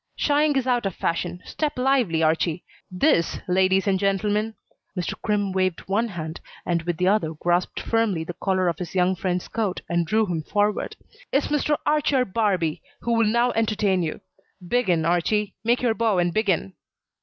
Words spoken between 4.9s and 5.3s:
Mr.